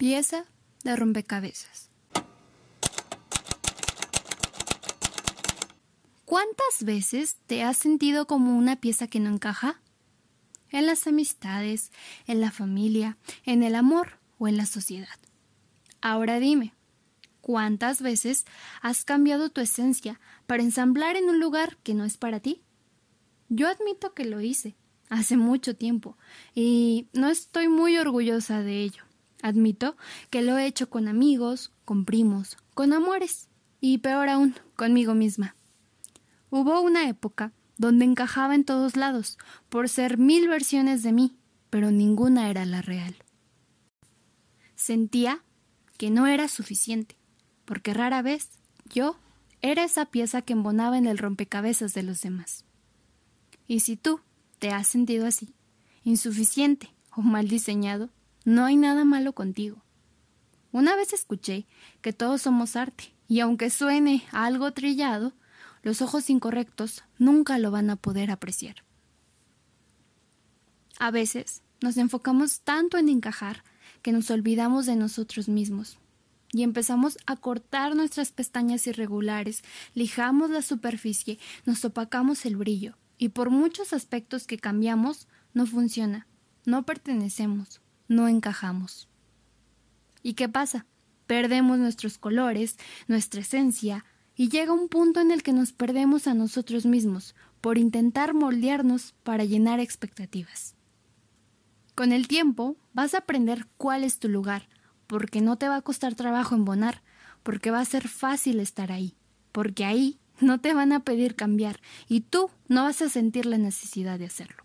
Pieza 0.00 0.46
de 0.82 0.96
rompecabezas. 0.96 1.90
¿Cuántas 6.24 6.84
veces 6.84 7.36
te 7.46 7.62
has 7.62 7.76
sentido 7.76 8.26
como 8.26 8.56
una 8.56 8.76
pieza 8.80 9.08
que 9.08 9.20
no 9.20 9.28
encaja? 9.28 9.82
En 10.70 10.86
las 10.86 11.06
amistades, 11.06 11.92
en 12.26 12.40
la 12.40 12.50
familia, 12.50 13.18
en 13.44 13.62
el 13.62 13.74
amor 13.74 14.18
o 14.38 14.48
en 14.48 14.56
la 14.56 14.64
sociedad. 14.64 15.18
Ahora 16.00 16.40
dime, 16.40 16.72
¿cuántas 17.42 18.00
veces 18.00 18.46
has 18.80 19.04
cambiado 19.04 19.50
tu 19.50 19.60
esencia 19.60 20.18
para 20.46 20.62
ensamblar 20.62 21.16
en 21.16 21.28
un 21.28 21.40
lugar 21.40 21.76
que 21.82 21.92
no 21.92 22.06
es 22.06 22.16
para 22.16 22.40
ti? 22.40 22.62
Yo 23.50 23.68
admito 23.68 24.14
que 24.14 24.24
lo 24.24 24.40
hice 24.40 24.76
hace 25.10 25.36
mucho 25.36 25.76
tiempo 25.76 26.16
y 26.54 27.08
no 27.12 27.28
estoy 27.28 27.68
muy 27.68 27.98
orgullosa 27.98 28.62
de 28.62 28.80
ello. 28.80 29.09
Admito 29.42 29.96
que 30.30 30.42
lo 30.42 30.58
he 30.58 30.66
hecho 30.66 30.90
con 30.90 31.08
amigos, 31.08 31.72
con 31.84 32.04
primos, 32.04 32.56
con 32.74 32.92
amores 32.92 33.48
y 33.80 33.98
peor 33.98 34.28
aún, 34.28 34.54
conmigo 34.76 35.14
misma. 35.14 35.56
Hubo 36.50 36.80
una 36.80 37.08
época 37.08 37.52
donde 37.78 38.04
encajaba 38.04 38.54
en 38.54 38.64
todos 38.64 38.96
lados, 38.96 39.38
por 39.70 39.88
ser 39.88 40.18
mil 40.18 40.48
versiones 40.48 41.02
de 41.02 41.12
mí, 41.12 41.36
pero 41.70 41.90
ninguna 41.90 42.50
era 42.50 42.66
la 42.66 42.82
real. 42.82 43.16
Sentía 44.74 45.42
que 45.96 46.10
no 46.10 46.26
era 46.26 46.48
suficiente, 46.48 47.16
porque 47.64 47.94
rara 47.94 48.20
vez 48.20 48.50
yo 48.84 49.16
era 49.62 49.84
esa 49.84 50.06
pieza 50.06 50.42
que 50.42 50.52
embonaba 50.52 50.98
en 50.98 51.06
el 51.06 51.18
rompecabezas 51.18 51.94
de 51.94 52.02
los 52.02 52.20
demás. 52.20 52.64
Y 53.66 53.80
si 53.80 53.96
tú 53.96 54.20
te 54.58 54.70
has 54.70 54.88
sentido 54.88 55.26
así, 55.26 55.54
insuficiente 56.02 56.90
o 57.16 57.22
mal 57.22 57.48
diseñado, 57.48 58.10
no 58.44 58.64
hay 58.64 58.76
nada 58.76 59.04
malo 59.04 59.32
contigo. 59.32 59.82
Una 60.72 60.94
vez 60.96 61.12
escuché 61.12 61.66
que 62.00 62.12
todos 62.12 62.42
somos 62.42 62.76
arte, 62.76 63.12
y 63.28 63.40
aunque 63.40 63.70
suene 63.70 64.24
algo 64.32 64.72
trillado, 64.72 65.32
los 65.82 66.02
ojos 66.02 66.30
incorrectos 66.30 67.04
nunca 67.18 67.58
lo 67.58 67.70
van 67.70 67.90
a 67.90 67.96
poder 67.96 68.30
apreciar. 68.30 68.84
A 70.98 71.10
veces 71.10 71.62
nos 71.80 71.96
enfocamos 71.96 72.60
tanto 72.60 72.98
en 72.98 73.08
encajar 73.08 73.64
que 74.02 74.12
nos 74.12 74.30
olvidamos 74.30 74.86
de 74.86 74.96
nosotros 74.96 75.48
mismos 75.48 75.98
y 76.52 76.62
empezamos 76.62 77.18
a 77.26 77.36
cortar 77.36 77.94
nuestras 77.94 78.32
pestañas 78.32 78.86
irregulares, 78.86 79.62
lijamos 79.94 80.50
la 80.50 80.62
superficie, 80.62 81.38
nos 81.64 81.84
opacamos 81.84 82.44
el 82.44 82.56
brillo 82.56 82.96
y 83.16 83.28
por 83.28 83.50
muchos 83.50 83.92
aspectos 83.92 84.46
que 84.46 84.58
cambiamos 84.58 85.28
no 85.54 85.66
funciona, 85.66 86.26
no 86.64 86.84
pertenecemos, 86.84 87.80
no 88.10 88.26
encajamos. 88.26 89.08
¿Y 90.22 90.34
qué 90.34 90.48
pasa? 90.48 90.84
Perdemos 91.26 91.78
nuestros 91.78 92.18
colores, 92.18 92.76
nuestra 93.06 93.40
esencia, 93.40 94.04
y 94.34 94.48
llega 94.48 94.72
un 94.72 94.88
punto 94.88 95.20
en 95.20 95.30
el 95.30 95.42
que 95.44 95.52
nos 95.52 95.72
perdemos 95.72 96.26
a 96.26 96.34
nosotros 96.34 96.86
mismos 96.86 97.36
por 97.60 97.78
intentar 97.78 98.34
moldearnos 98.34 99.14
para 99.22 99.44
llenar 99.44 99.78
expectativas. 99.78 100.74
Con 101.94 102.12
el 102.12 102.26
tiempo 102.26 102.76
vas 102.92 103.14
a 103.14 103.18
aprender 103.18 103.68
cuál 103.76 104.02
es 104.02 104.18
tu 104.18 104.28
lugar, 104.28 104.68
porque 105.06 105.40
no 105.40 105.56
te 105.56 105.68
va 105.68 105.76
a 105.76 105.82
costar 105.82 106.14
trabajo 106.16 106.56
embonar, 106.56 107.02
porque 107.44 107.70
va 107.70 107.78
a 107.78 107.84
ser 107.84 108.08
fácil 108.08 108.58
estar 108.58 108.90
ahí, 108.90 109.14
porque 109.52 109.84
ahí 109.84 110.18
no 110.40 110.60
te 110.60 110.74
van 110.74 110.92
a 110.92 111.04
pedir 111.04 111.36
cambiar 111.36 111.80
y 112.08 112.22
tú 112.22 112.50
no 112.66 112.82
vas 112.82 113.02
a 113.02 113.08
sentir 113.08 113.46
la 113.46 113.58
necesidad 113.58 114.18
de 114.18 114.26
hacerlo, 114.26 114.64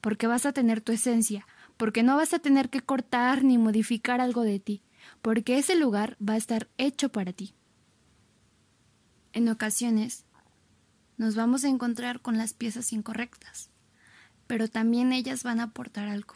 porque 0.00 0.28
vas 0.28 0.46
a 0.46 0.52
tener 0.52 0.80
tu 0.82 0.92
esencia, 0.92 1.46
porque 1.80 2.02
no 2.02 2.14
vas 2.14 2.34
a 2.34 2.38
tener 2.38 2.68
que 2.68 2.82
cortar 2.82 3.42
ni 3.42 3.56
modificar 3.56 4.20
algo 4.20 4.42
de 4.42 4.60
ti, 4.60 4.82
porque 5.22 5.56
ese 5.56 5.76
lugar 5.76 6.18
va 6.20 6.34
a 6.34 6.36
estar 6.36 6.68
hecho 6.76 7.08
para 7.08 7.32
ti. 7.32 7.54
En 9.32 9.48
ocasiones 9.48 10.26
nos 11.16 11.36
vamos 11.36 11.64
a 11.64 11.68
encontrar 11.68 12.20
con 12.20 12.36
las 12.36 12.52
piezas 12.52 12.92
incorrectas, 12.92 13.70
pero 14.46 14.68
también 14.68 15.14
ellas 15.14 15.42
van 15.42 15.58
a 15.58 15.62
aportar 15.62 16.08
algo. 16.08 16.34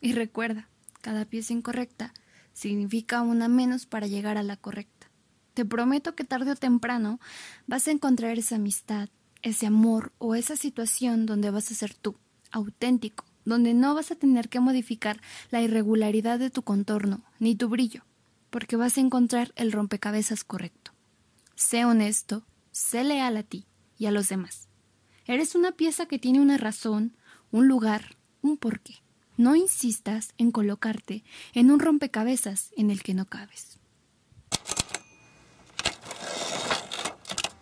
Y 0.00 0.14
recuerda, 0.14 0.68
cada 1.00 1.26
pieza 1.26 1.52
incorrecta 1.52 2.12
significa 2.52 3.22
una 3.22 3.46
menos 3.46 3.86
para 3.86 4.08
llegar 4.08 4.36
a 4.36 4.42
la 4.42 4.56
correcta. 4.56 5.12
Te 5.54 5.64
prometo 5.64 6.16
que 6.16 6.24
tarde 6.24 6.50
o 6.50 6.56
temprano 6.56 7.20
vas 7.68 7.86
a 7.86 7.92
encontrar 7.92 8.36
esa 8.36 8.56
amistad, 8.56 9.10
ese 9.42 9.64
amor 9.64 10.12
o 10.18 10.34
esa 10.34 10.56
situación 10.56 11.24
donde 11.24 11.52
vas 11.52 11.70
a 11.70 11.76
ser 11.76 11.94
tú, 11.94 12.16
auténtico, 12.50 13.26
donde 13.44 13.74
no 13.74 13.94
vas 13.94 14.10
a 14.10 14.16
tener 14.16 14.48
que 14.48 14.60
modificar 14.60 15.20
la 15.50 15.62
irregularidad 15.62 16.38
de 16.38 16.50
tu 16.50 16.62
contorno 16.62 17.22
ni 17.38 17.54
tu 17.54 17.68
brillo, 17.68 18.04
porque 18.50 18.76
vas 18.76 18.98
a 18.98 19.00
encontrar 19.00 19.52
el 19.56 19.72
rompecabezas 19.72 20.44
correcto. 20.44 20.92
Sé 21.54 21.84
honesto, 21.84 22.44
sé 22.70 23.04
leal 23.04 23.36
a 23.36 23.42
ti 23.42 23.66
y 23.98 24.06
a 24.06 24.10
los 24.10 24.28
demás. 24.28 24.68
Eres 25.26 25.54
una 25.54 25.72
pieza 25.72 26.06
que 26.06 26.18
tiene 26.18 26.40
una 26.40 26.58
razón, 26.58 27.16
un 27.50 27.68
lugar, 27.68 28.16
un 28.40 28.56
porqué. 28.56 28.96
No 29.36 29.56
insistas 29.56 30.34
en 30.38 30.50
colocarte 30.50 31.24
en 31.54 31.70
un 31.70 31.80
rompecabezas 31.80 32.70
en 32.76 32.90
el 32.90 33.02
que 33.02 33.14
no 33.14 33.26
cabes. 33.26 33.78